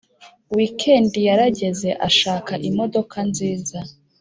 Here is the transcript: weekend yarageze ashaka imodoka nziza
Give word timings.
weekend 0.57 1.11
yarageze 1.27 1.89
ashaka 2.07 2.53
imodoka 2.69 3.17
nziza 3.29 3.79